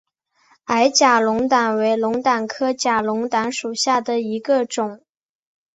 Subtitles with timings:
[0.63, 4.99] 矮假龙胆为龙胆科假龙胆属下的一个种。